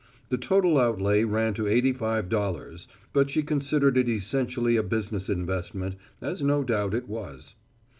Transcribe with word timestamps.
The 0.29 0.37
total 0.39 0.79
outlay 0.79 1.23
ran 1.25 1.53
to 1.53 1.67
eighty 1.67 1.93
five 1.93 2.27
dollars, 2.27 2.87
but 3.13 3.29
she 3.29 3.43
considered 3.43 3.99
it 3.99 4.09
essentially 4.09 4.75
a 4.75 4.81
business 4.81 5.29
investment, 5.29 5.95
as 6.21 6.41
no 6.41 6.63
doubt 6.63 6.95
it 6.95 7.07
was. 7.07 7.53